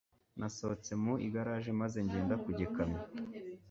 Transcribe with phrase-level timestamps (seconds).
[0.39, 3.01] Nasohotse mu igaraje maze ngenda ku gikamyo